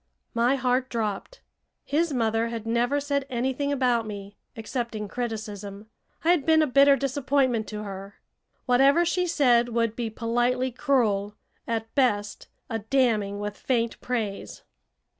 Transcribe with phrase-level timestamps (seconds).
[0.33, 1.41] My heart dropped.
[1.85, 5.91] His mother had never said anything about me, excepting criticism.
[6.23, 8.15] I had been a bitter disappointment to her.
[8.65, 11.35] Whatever she said would be politely cruel
[11.67, 14.63] at best, a damning with faint praise.